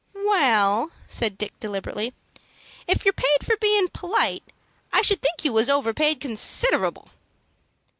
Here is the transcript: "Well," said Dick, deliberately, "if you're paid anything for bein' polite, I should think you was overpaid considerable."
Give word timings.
"Well," 0.25 0.89
said 1.07 1.37
Dick, 1.37 1.53
deliberately, 1.59 2.11
"if 2.87 3.05
you're 3.05 3.13
paid 3.13 3.27
anything 3.39 3.45
for 3.45 3.57
bein' 3.57 3.87
polite, 3.89 4.43
I 4.91 5.03
should 5.03 5.21
think 5.21 5.45
you 5.45 5.53
was 5.53 5.69
overpaid 5.69 6.19
considerable." 6.19 7.09